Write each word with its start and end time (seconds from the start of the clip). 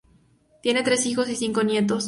Tiene 0.63 0.81
tres 0.81 1.05
hijos 1.05 1.29
y 1.29 1.35
cinco 1.35 1.61
nietos. 1.61 1.99